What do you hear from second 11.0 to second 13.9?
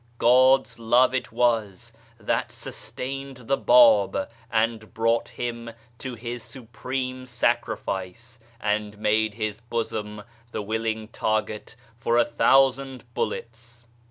target for a thousand bullets.